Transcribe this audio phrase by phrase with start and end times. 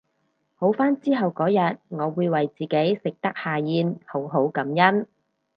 [0.55, 5.05] 好返之後嗰日我會為自己食得下嚥好好感恩